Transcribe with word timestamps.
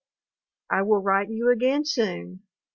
I 0.71 0.81
will 0.81 0.97
write 1.03 1.29
you 1.29 1.51
again 1.51 1.85
soon. 1.85 2.41